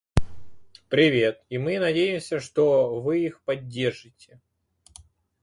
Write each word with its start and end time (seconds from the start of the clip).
И 1.51 1.59
мы 1.59 1.77
надеемся, 1.77 2.39
что 2.39 2.99
вы 3.01 3.19
их 3.23 3.43
поддержите. 3.43 4.41